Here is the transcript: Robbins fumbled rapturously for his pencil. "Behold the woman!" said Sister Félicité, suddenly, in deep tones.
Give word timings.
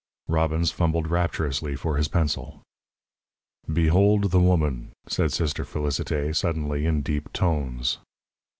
Robbins 0.27 0.71
fumbled 0.71 1.11
rapturously 1.11 1.75
for 1.75 1.95
his 1.97 2.07
pencil. 2.07 2.63
"Behold 3.71 4.31
the 4.31 4.39
woman!" 4.39 4.93
said 5.07 5.31
Sister 5.31 5.63
Félicité, 5.63 6.35
suddenly, 6.35 6.87
in 6.87 7.03
deep 7.03 7.31
tones. 7.33 7.99